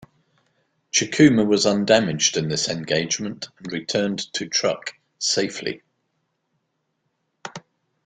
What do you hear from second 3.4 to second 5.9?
and returned to Truk safely.